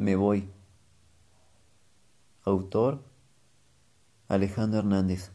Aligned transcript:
Me 0.00 0.16
voy. 0.16 0.48
Autor 2.44 3.04
Alejandro 4.28 4.78
Hernández. 4.78 5.30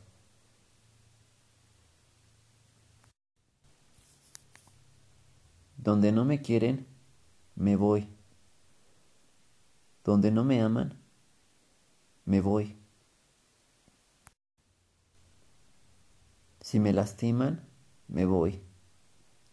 Donde 5.78 6.12
no 6.12 6.26
me 6.26 6.42
quieren, 6.42 6.88
me 7.54 7.76
voy. 7.76 8.10
Donde 10.04 10.32
no 10.32 10.44
me 10.44 10.60
aman, 10.64 10.98
me 12.26 12.42
voy. 12.42 12.76
Si 16.62 16.80
me 16.80 16.92
lastiman, 16.92 17.64
me 18.08 18.26
voy. 18.26 18.64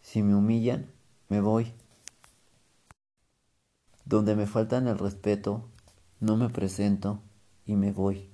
Si 0.00 0.22
me 0.22 0.34
humillan, 0.34 0.90
me 1.28 1.42
voy. 1.42 1.74
Donde 4.12 4.36
me 4.36 4.46
faltan 4.46 4.88
el 4.88 4.98
respeto, 4.98 5.70
no 6.20 6.36
me 6.36 6.50
presento 6.50 7.22
y 7.64 7.76
me 7.76 7.92
voy. 7.92 8.30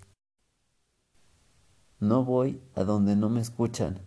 No 2.00 2.24
voy 2.24 2.60
a 2.74 2.82
donde 2.82 3.14
no 3.14 3.28
me 3.28 3.40
escuchan. 3.40 4.00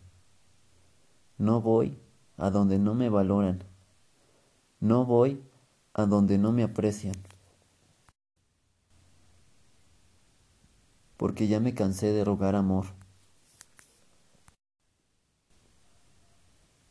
No 1.37 1.61
voy 1.61 1.97
a 2.35 2.49
donde 2.49 2.77
no 2.77 2.93
me 2.93 3.07
valoran. 3.07 3.63
No 4.81 5.05
voy 5.05 5.41
a 5.93 6.05
donde 6.07 6.37
no 6.37 6.51
me 6.51 6.63
aprecian. 6.63 7.15
Porque 11.15 11.47
ya 11.47 11.61
me 11.61 11.73
cansé 11.73 12.11
de 12.11 12.25
rogar 12.25 12.57
amor. 12.57 12.87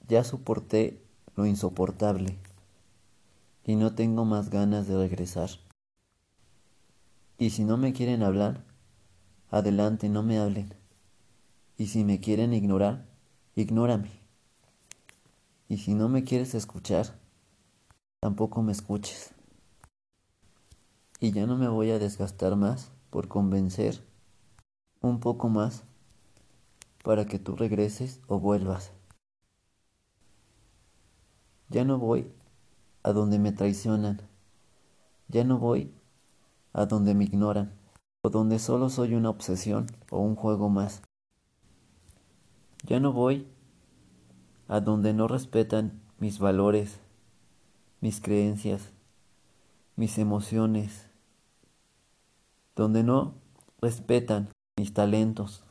Ya 0.09 0.25
soporté 0.25 1.05
lo 1.37 1.45
insoportable 1.45 2.39
y 3.71 3.77
no 3.77 3.95
tengo 3.95 4.25
más 4.25 4.51
ganas 4.51 4.89
de 4.89 4.97
regresar. 4.97 5.49
Y 7.39 7.51
si 7.51 7.63
no 7.63 7.77
me 7.77 7.93
quieren 7.93 8.25
hablar, 8.25 8.65
adelante 9.49 10.09
no 10.09 10.25
me 10.25 10.41
hablen. 10.41 10.75
Y 11.79 11.87
si 11.87 12.03
me 12.03 12.19
quieren 12.19 12.53
ignorar, 12.53 13.07
ignórame. 13.55 14.11
Y 15.69 15.79
si 15.79 15.95
no 15.95 16.09
me 16.09 16.25
quieres 16.25 16.57
escuchar, 16.57 17.17
tampoco 18.19 18.61
me 18.61 18.73
escuches. 18.73 19.31
Y 21.21 21.31
ya 21.31 21.47
no 21.47 21.57
me 21.57 21.69
voy 21.69 21.93
a 21.93 22.01
desgastar 22.01 22.57
más 22.57 22.91
por 23.11 23.29
convencer 23.29 24.03
un 25.01 25.21
poco 25.21 25.49
más 25.49 25.85
para 27.05 27.25
que 27.25 27.39
tú 27.39 27.55
regreses 27.55 28.21
o 28.27 28.41
vuelvas. 28.41 28.91
Ya 31.69 31.85
no 31.85 31.99
voy 31.99 32.33
a 33.03 33.13
donde 33.13 33.39
me 33.39 33.53
traicionan. 33.53 34.23
Ya 35.29 35.45
no 35.45 35.59
voy 35.59 35.93
a 36.73 36.87
donde 36.87 37.15
me 37.15 37.25
ignoran 37.25 37.73
o 38.23 38.31
donde 38.31 38.59
solo 38.59 38.91
soy 38.91 39.15
una 39.15 39.31
obsesión 39.31 39.87
o 40.11 40.19
un 40.19 40.37
juego 40.37 40.69
más. 40.69 41.03
Ya 42.87 43.01
no 43.01 43.13
voy 43.13 43.47
a 44.69 44.81
donde 44.81 45.13
no 45.13 45.29
respetan 45.29 46.01
mis 46.19 46.39
valores, 46.39 47.01
mis 48.01 48.21
creencias, 48.21 48.93
mis 49.97 50.19
emociones, 50.19 51.11
donde 52.77 53.03
no 53.03 53.35
respetan 53.81 54.51
mis 54.79 54.95
talentos 54.95 55.65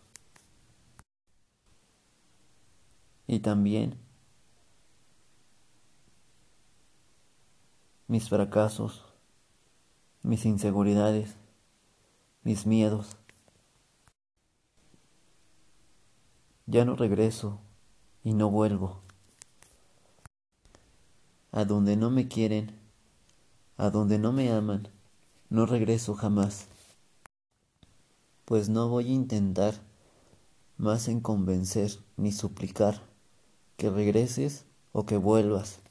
y 3.25 3.39
también 3.39 3.95
mis 8.09 8.27
fracasos, 8.27 9.05
mis 10.23 10.43
inseguridades, 10.45 11.35
mis 12.41 12.65
miedos. 12.65 13.17
Ya 16.65 16.85
no 16.85 16.95
regreso 16.95 17.59
y 18.23 18.33
no 18.33 18.49
vuelvo. 18.49 18.99
A 21.51 21.65
donde 21.65 21.97
no 21.97 22.09
me 22.09 22.27
quieren, 22.27 22.75
a 23.77 23.91
donde 23.91 24.17
no 24.17 24.33
me 24.33 24.51
aman, 24.51 24.87
no 25.51 25.67
regreso 25.67 26.15
jamás. 26.15 26.67
Pues 28.45 28.69
no 28.69 28.89
voy 28.89 29.09
a 29.09 29.13
intentar 29.13 29.75
más 30.77 31.09
en 31.09 31.19
convencer 31.21 31.91
ni 32.17 32.31
suplicar 32.31 33.03
que 33.77 33.91
regreses 33.91 34.65
o 34.93 35.05
que 35.05 35.17
vuelvas. 35.17 35.81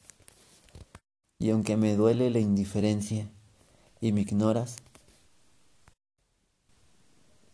Y 1.39 1.51
aunque 1.51 1.77
me 1.77 1.95
duele 1.95 2.31
la 2.31 2.41
indiferencia 2.41 3.31
y 4.01 4.13
me 4.13 4.23
ignoras, 4.23 4.77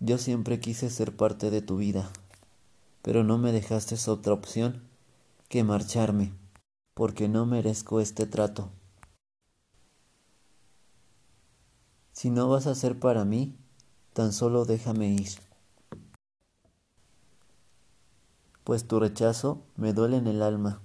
yo 0.00 0.18
siempre 0.18 0.60
quise 0.60 0.90
ser 0.90 1.16
parte 1.16 1.50
de 1.50 1.62
tu 1.62 1.76
vida 1.76 2.10
pero 3.04 3.22
no 3.22 3.36
me 3.36 3.52
dejaste 3.52 3.96
otra 4.10 4.32
opción 4.32 4.82
que 5.50 5.62
marcharme, 5.62 6.32
porque 6.94 7.28
no 7.28 7.44
merezco 7.44 8.00
este 8.00 8.24
trato. 8.24 8.70
Si 12.12 12.30
no 12.30 12.48
vas 12.48 12.66
a 12.66 12.74
ser 12.74 12.98
para 12.98 13.26
mí, 13.26 13.58
tan 14.14 14.32
solo 14.32 14.64
déjame 14.64 15.08
ir. 15.08 15.28
Pues 18.64 18.88
tu 18.88 18.98
rechazo 18.98 19.60
me 19.76 19.92
duele 19.92 20.16
en 20.16 20.26
el 20.26 20.40
alma. 20.40 20.80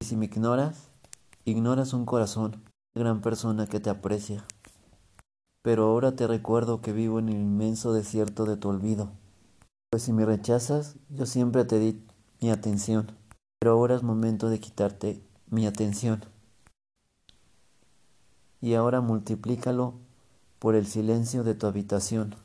Y 0.00 0.04
si 0.04 0.16
me 0.16 0.26
ignoras, 0.26 0.90
ignoras 1.46 1.92
un 1.92 2.06
corazón, 2.06 2.62
gran 2.94 3.20
persona 3.20 3.66
que 3.66 3.78
te 3.78 3.90
aprecia. 3.90 4.44
Pero 5.62 5.84
ahora 5.84 6.16
te 6.16 6.26
recuerdo 6.26 6.80
que 6.80 6.92
vivo 6.92 7.18
en 7.18 7.28
el 7.28 7.36
inmenso 7.36 7.92
desierto 7.92 8.46
de 8.46 8.56
tu 8.56 8.68
olvido. 8.68 9.10
Pues 9.90 10.04
si 10.04 10.12
me 10.12 10.24
rechazas, 10.24 10.96
yo 11.10 11.26
siempre 11.26 11.64
te 11.64 11.78
di 11.78 12.02
mi 12.40 12.50
atención, 12.50 13.12
pero 13.58 13.72
ahora 13.72 13.94
es 13.94 14.02
momento 14.02 14.48
de 14.48 14.58
quitarte 14.58 15.22
mi 15.50 15.66
atención. 15.66 16.24
Y 18.60 18.74
ahora 18.74 19.02
multiplícalo 19.02 19.94
por 20.58 20.74
el 20.74 20.86
silencio 20.86 21.44
de 21.44 21.54
tu 21.54 21.66
habitación. 21.66 22.36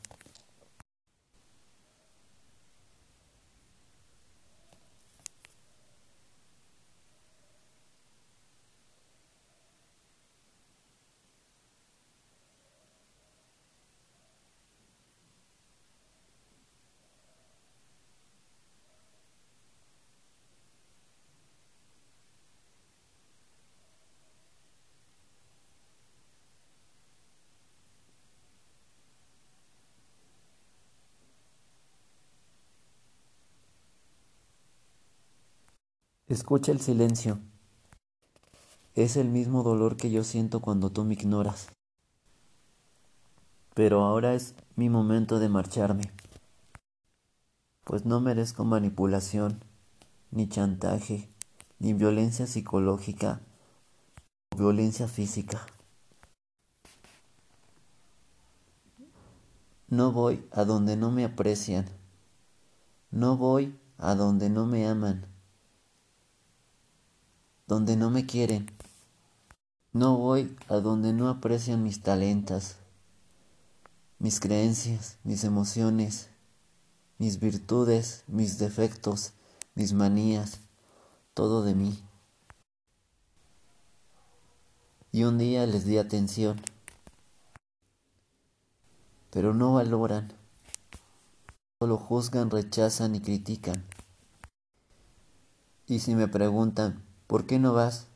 Escucha 36.30 36.70
el 36.70 36.80
silencio. 36.80 37.40
Es 38.94 39.16
el 39.16 39.30
mismo 39.30 39.64
dolor 39.64 39.96
que 39.96 40.12
yo 40.12 40.22
siento 40.22 40.60
cuando 40.60 40.90
tú 40.90 41.02
me 41.02 41.14
ignoras. 41.14 41.72
Pero 43.74 44.04
ahora 44.04 44.34
es 44.34 44.54
mi 44.76 44.88
momento 44.88 45.40
de 45.40 45.48
marcharme. 45.48 46.12
Pues 47.82 48.06
no 48.06 48.20
merezco 48.20 48.64
manipulación, 48.64 49.64
ni 50.30 50.48
chantaje, 50.48 51.28
ni 51.80 51.94
violencia 51.94 52.46
psicológica 52.46 53.40
violencia 54.56 55.08
física. 55.08 55.66
No 59.88 60.12
voy 60.12 60.46
a 60.52 60.64
donde 60.64 60.96
no 60.96 61.10
me 61.10 61.24
aprecian. 61.24 61.86
No 63.10 63.36
voy 63.36 63.76
a 63.98 64.14
donde 64.14 64.48
no 64.48 64.66
me 64.66 64.86
aman 64.86 65.26
donde 67.70 67.96
no 67.96 68.10
me 68.10 68.26
quieren. 68.26 68.68
No 69.92 70.16
voy 70.16 70.56
a 70.66 70.78
donde 70.78 71.12
no 71.12 71.28
aprecian 71.28 71.84
mis 71.84 72.02
talentos, 72.02 72.74
mis 74.18 74.40
creencias, 74.40 75.18
mis 75.22 75.44
emociones, 75.44 76.30
mis 77.18 77.38
virtudes, 77.38 78.24
mis 78.26 78.58
defectos, 78.58 79.34
mis 79.76 79.92
manías, 79.92 80.62
todo 81.32 81.62
de 81.62 81.76
mí. 81.76 82.02
Y 85.12 85.22
un 85.22 85.38
día 85.38 85.64
les 85.64 85.84
di 85.84 85.96
atención, 85.98 86.60
pero 89.30 89.54
no 89.54 89.74
valoran, 89.74 90.32
solo 91.78 91.98
juzgan, 91.98 92.50
rechazan 92.50 93.14
y 93.14 93.20
critican. 93.20 93.84
Y 95.86 96.00
si 96.00 96.16
me 96.16 96.26
preguntan, 96.26 97.08
¿Por 97.30 97.46
qué 97.46 97.60
no 97.60 97.72
vas? 97.72 98.08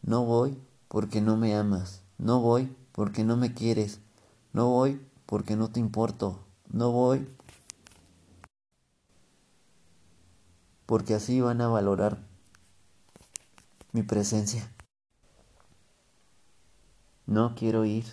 No 0.00 0.24
voy 0.24 0.58
porque 0.88 1.20
no 1.20 1.36
me 1.36 1.54
amas. 1.54 2.00
No 2.16 2.40
voy 2.40 2.74
porque 2.92 3.24
no 3.24 3.36
me 3.36 3.52
quieres. 3.52 4.00
No 4.54 4.70
voy 4.70 5.06
porque 5.26 5.54
no 5.54 5.70
te 5.70 5.80
importo. 5.80 6.38
No 6.70 6.92
voy 6.92 7.28
porque 10.86 11.12
así 11.12 11.42
van 11.42 11.60
a 11.60 11.68
valorar 11.68 12.16
mi 13.92 14.02
presencia. 14.02 14.66
No 17.26 17.54
quiero 17.54 17.84
ir. 17.84 18.06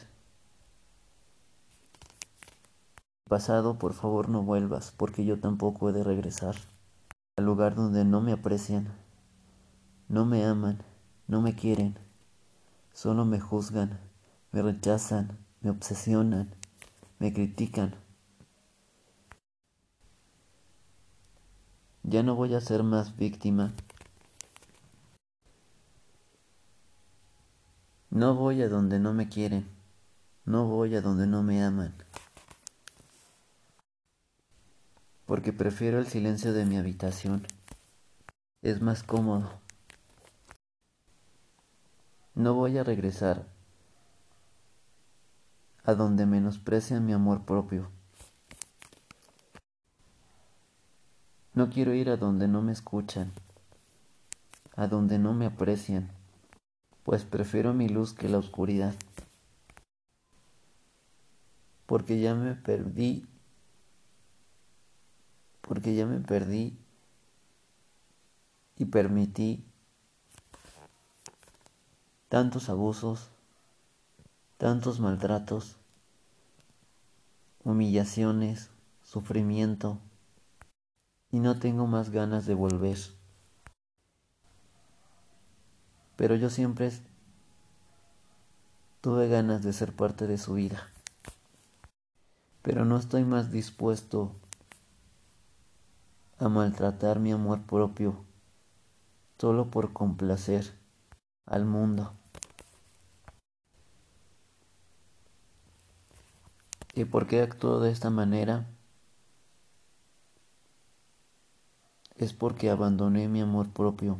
Pasado, 3.29 3.79
por 3.79 3.93
favor 3.93 4.27
no 4.27 4.43
vuelvas, 4.43 4.91
porque 4.97 5.23
yo 5.23 5.39
tampoco 5.39 5.89
he 5.89 5.93
de 5.93 6.03
regresar 6.03 6.55
al 7.37 7.45
lugar 7.45 7.75
donde 7.75 8.03
no 8.03 8.19
me 8.19 8.33
aprecian, 8.33 9.02
no 10.07 10.25
me 10.25 10.45
aman, 10.45 10.83
no 11.27 11.41
me 11.41 11.55
quieren, 11.55 11.97
solo 12.93 13.25
me 13.25 13.39
juzgan, 13.39 13.99
me 14.51 14.61
rechazan, 14.61 15.37
me 15.61 15.69
obsesionan, 15.69 16.53
me 17.19 17.33
critican. 17.33 17.95
Ya 22.03 22.21
no 22.21 22.35
voy 22.35 22.53
a 22.53 22.61
ser 22.61 22.83
más 22.83 23.15
víctima. 23.15 23.73
No 28.09 28.35
voy 28.35 28.61
a 28.61 28.69
donde 28.69 28.99
no 28.99 29.13
me 29.13 29.29
quieren. 29.29 29.67
No 30.45 30.67
voy 30.67 30.95
a 30.95 31.01
donde 31.01 31.25
no 31.25 31.41
me 31.41 31.63
aman. 31.63 31.95
Porque 35.25 35.53
prefiero 35.53 35.97
el 35.97 36.07
silencio 36.07 36.53
de 36.53 36.65
mi 36.65 36.77
habitación. 36.77 37.47
Es 38.61 38.81
más 38.81 39.01
cómodo. 39.01 39.62
No 42.35 42.55
voy 42.55 42.79
a 42.79 42.83
regresar 42.83 43.45
a 45.83 45.93
donde 45.93 46.25
menosprecian 46.25 47.05
mi 47.05 47.13
amor 47.13 47.45
propio. 47.45 47.89
No 51.53 51.69
quiero 51.69 51.93
ir 51.93 52.09
a 52.09 52.17
donde 52.17 52.47
no 52.47 52.63
me 52.63 52.71
escuchan, 52.71 53.31
a 54.75 54.87
donde 54.87 55.19
no 55.19 55.33
me 55.33 55.45
aprecian, 55.45 56.09
pues 57.03 57.23
prefiero 57.23 57.75
mi 57.75 57.87
luz 57.87 58.13
que 58.13 58.27
la 58.29 58.39
oscuridad. 58.39 58.95
Porque 61.85 62.19
ya 62.19 62.33
me 62.33 62.55
perdí, 62.55 63.27
porque 65.61 65.93
ya 65.93 66.07
me 66.07 66.19
perdí 66.19 66.75
y 68.77 68.85
permití 68.85 69.63
tantos 72.33 72.67
abusos, 72.69 73.29
tantos 74.57 74.99
maltratos, 74.99 75.75
humillaciones, 77.63 78.71
sufrimiento, 79.03 79.99
y 81.29 81.39
no 81.39 81.59
tengo 81.59 81.85
más 81.85 82.09
ganas 82.09 82.47
de 82.47 82.55
volver. 82.55 82.97
Pero 86.15 86.33
yo 86.33 86.49
siempre 86.49 86.91
tuve 89.01 89.27
ganas 89.27 89.61
de 89.61 89.71
ser 89.71 89.95
parte 89.95 90.25
de 90.25 90.39
su 90.39 90.55
vida. 90.55 90.89
Pero 92.63 92.83
no 92.83 92.97
estoy 92.97 93.25
más 93.25 93.51
dispuesto 93.51 94.31
a 96.39 96.49
maltratar 96.49 97.19
mi 97.19 97.31
amor 97.31 97.61
propio 97.67 98.25
solo 99.37 99.69
por 99.69 99.93
complacer 99.93 100.73
al 101.45 101.65
mundo. 101.65 102.17
¿Y 106.93 107.05
por 107.05 107.27
qué 107.27 107.41
actúo 107.41 107.79
de 107.79 107.91
esta 107.91 108.09
manera? 108.09 108.67
es 112.15 112.33
porque 112.33 112.69
abandoné 112.69 113.27
mi 113.27 113.41
amor 113.41 113.69
propio 113.71 114.19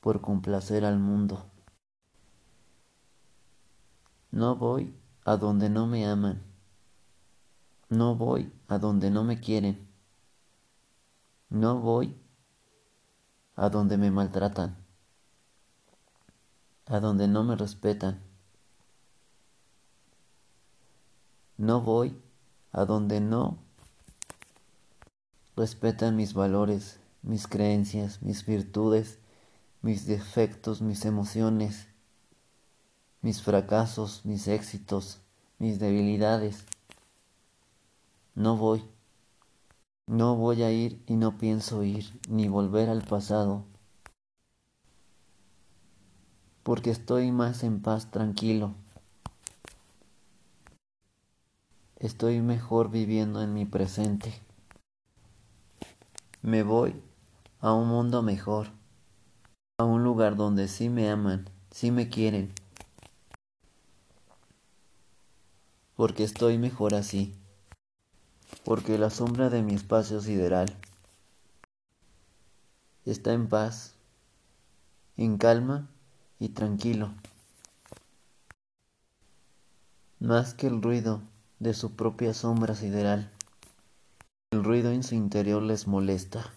por 0.00 0.20
complacer 0.20 0.84
al 0.84 0.98
mundo. 0.98 1.44
No 4.30 4.56
voy 4.56 4.94
a 5.24 5.36
donde 5.36 5.68
no 5.68 5.86
me 5.86 6.06
aman. 6.06 6.42
No 7.88 8.14
voy 8.14 8.52
a 8.68 8.78
donde 8.78 9.10
no 9.10 9.24
me 9.24 9.40
quieren. 9.40 9.88
No 11.48 11.80
voy 11.80 12.16
a 13.54 13.68
donde 13.68 13.96
me 13.96 14.10
maltratan. 14.10 14.76
A 16.86 17.00
donde 17.00 17.26
no 17.26 17.42
me 17.42 17.56
respetan. 17.56 18.20
No 21.66 21.80
voy 21.80 22.16
a 22.70 22.84
donde 22.84 23.20
no 23.20 23.58
respetan 25.56 26.14
mis 26.14 26.32
valores, 26.32 27.00
mis 27.22 27.48
creencias, 27.48 28.22
mis 28.22 28.46
virtudes, 28.46 29.18
mis 29.82 30.06
defectos, 30.06 30.80
mis 30.80 31.04
emociones, 31.04 31.88
mis 33.20 33.42
fracasos, 33.42 34.24
mis 34.24 34.46
éxitos, 34.46 35.18
mis 35.58 35.80
debilidades. 35.80 36.64
No 38.36 38.56
voy, 38.56 38.84
no 40.06 40.36
voy 40.36 40.62
a 40.62 40.70
ir 40.70 41.02
y 41.08 41.16
no 41.16 41.36
pienso 41.36 41.82
ir, 41.82 42.16
ni 42.28 42.46
volver 42.46 42.88
al 42.88 43.02
pasado, 43.02 43.64
porque 46.62 46.90
estoy 46.90 47.32
más 47.32 47.64
en 47.64 47.82
paz 47.82 48.12
tranquilo. 48.12 48.85
Estoy 52.06 52.40
mejor 52.40 52.88
viviendo 52.88 53.42
en 53.42 53.52
mi 53.52 53.64
presente. 53.64 54.32
Me 56.40 56.62
voy 56.62 56.94
a 57.58 57.72
un 57.72 57.88
mundo 57.88 58.22
mejor, 58.22 58.68
a 59.80 59.84
un 59.84 60.04
lugar 60.04 60.36
donde 60.36 60.68
sí 60.68 60.88
me 60.88 61.10
aman, 61.10 61.50
sí 61.72 61.90
me 61.90 62.08
quieren, 62.08 62.52
porque 65.96 66.22
estoy 66.22 66.58
mejor 66.58 66.94
así, 66.94 67.34
porque 68.64 68.98
la 68.98 69.10
sombra 69.10 69.50
de 69.50 69.64
mi 69.64 69.74
espacio 69.74 70.20
sideral 70.20 70.76
está 73.04 73.32
en 73.32 73.48
paz, 73.48 73.96
en 75.16 75.38
calma 75.38 75.88
y 76.38 76.50
tranquilo, 76.50 77.10
más 80.20 80.54
que 80.54 80.68
el 80.68 80.80
ruido 80.80 81.20
de 81.58 81.72
su 81.72 81.96
propia 81.96 82.34
sombra 82.34 82.74
sideral. 82.74 83.30
El 84.50 84.62
ruido 84.62 84.90
en 84.90 85.02
su 85.02 85.14
interior 85.14 85.62
les 85.62 85.86
molesta. 85.86 86.52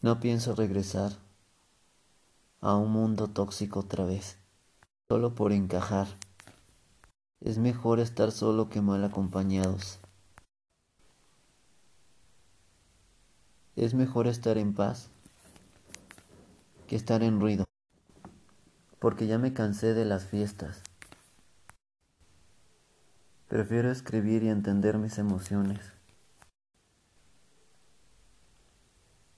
No 0.00 0.18
pienso 0.18 0.56
regresar 0.56 1.12
a 2.60 2.74
un 2.74 2.90
mundo 2.90 3.28
tóxico 3.28 3.80
otra 3.80 4.04
vez, 4.04 4.36
solo 5.08 5.36
por 5.36 5.52
encajar. 5.52 6.08
Es 7.40 7.58
mejor 7.58 8.00
estar 8.00 8.32
solo 8.32 8.68
que 8.68 8.80
mal 8.80 9.04
acompañados. 9.04 10.00
Es 13.76 13.94
mejor 13.94 14.26
estar 14.26 14.58
en 14.58 14.74
paz 14.74 15.12
que 16.92 16.96
estar 16.96 17.22
en 17.22 17.40
ruido 17.40 17.64
porque 18.98 19.26
ya 19.26 19.38
me 19.38 19.54
cansé 19.54 19.94
de 19.94 20.04
las 20.04 20.26
fiestas. 20.26 20.82
Prefiero 23.48 23.90
escribir 23.90 24.42
y 24.42 24.50
entender 24.50 24.98
mis 24.98 25.16
emociones 25.16 25.80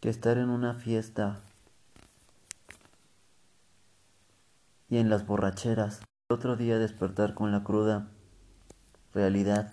que 0.00 0.08
estar 0.08 0.36
en 0.36 0.50
una 0.50 0.74
fiesta 0.74 1.42
y 4.88 4.96
en 4.96 5.08
las 5.08 5.24
borracheras. 5.24 6.00
Otro 6.28 6.56
día 6.56 6.80
despertar 6.80 7.34
con 7.34 7.52
la 7.52 7.62
cruda 7.62 8.08
realidad, 9.12 9.70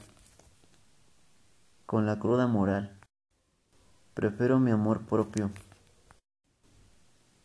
con 1.88 2.06
la 2.06 2.20
cruda 2.20 2.46
moral. 2.46 2.96
Prefiero 4.14 4.60
mi 4.60 4.70
amor 4.70 5.02
propio, 5.02 5.50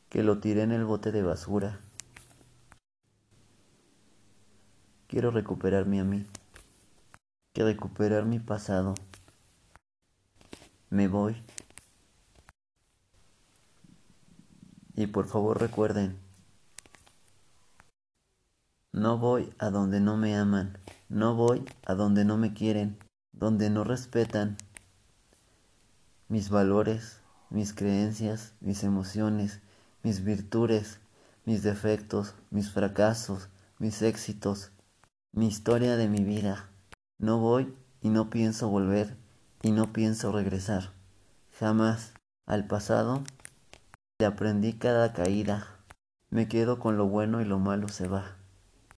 que 0.08 0.22
lo 0.22 0.38
tiré 0.38 0.62
en 0.62 0.72
el 0.72 0.84
bote 0.84 1.12
de 1.12 1.22
basura. 1.22 1.80
Quiero 5.06 5.30
recuperarme 5.30 6.00
a 6.00 6.04
mí. 6.04 6.26
Que 7.52 7.64
recuperar 7.64 8.24
mi 8.24 8.38
pasado. 8.38 8.94
Me 10.90 11.08
voy. 11.08 11.42
Y 14.94 15.06
por 15.08 15.26
favor 15.26 15.60
recuerden, 15.60 16.18
no 18.92 19.18
voy 19.18 19.52
a 19.58 19.68
donde 19.68 20.00
no 20.00 20.16
me 20.16 20.34
aman, 20.34 20.78
no 21.10 21.34
voy 21.34 21.66
a 21.84 21.94
donde 21.94 22.24
no 22.24 22.38
me 22.38 22.54
quieren, 22.54 22.98
donde 23.32 23.68
no 23.68 23.84
respetan 23.84 24.56
mis 26.28 26.48
valores, 26.48 27.20
mis 27.50 27.74
creencias, 27.74 28.54
mis 28.60 28.84
emociones, 28.84 29.60
mis 30.06 30.22
virtudes, 30.22 31.00
mis 31.46 31.64
defectos, 31.64 32.36
mis 32.50 32.70
fracasos, 32.70 33.48
mis 33.80 34.02
éxitos, 34.02 34.70
mi 35.32 35.48
historia 35.48 35.96
de 35.96 36.08
mi 36.08 36.22
vida. 36.22 36.68
No 37.18 37.40
voy 37.40 37.74
y 38.02 38.10
no 38.10 38.30
pienso 38.30 38.68
volver 38.68 39.16
y 39.62 39.72
no 39.72 39.92
pienso 39.92 40.30
regresar. 40.30 40.92
Jamás 41.58 42.12
al 42.46 42.68
pasado 42.68 43.24
le 44.20 44.26
aprendí 44.26 44.74
cada 44.74 45.12
caída. 45.12 45.66
Me 46.30 46.46
quedo 46.46 46.78
con 46.78 46.96
lo 46.96 47.08
bueno 47.08 47.40
y 47.40 47.44
lo 47.44 47.58
malo 47.58 47.88
se 47.88 48.06
va. 48.06 48.36